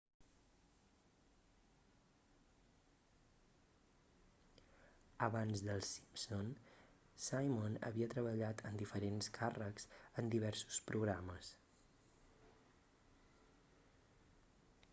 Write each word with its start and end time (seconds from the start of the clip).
abans 5.27 5.61
d'els 5.65 5.89
simpson 5.97 6.49
simon 7.25 7.77
havia 7.89 8.07
treballat 8.15 8.65
en 8.71 8.79
diferents 8.83 9.29
càrrecs 9.37 9.87
en 10.23 10.33
diversos 10.37 10.79
programes 10.89 11.51